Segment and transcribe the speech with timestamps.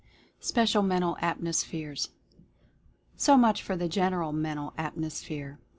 [0.39, 2.09] SPECIAL MENTAL ATMOSPHERES.
[3.17, 5.59] So much for the General Mental Atmosphere.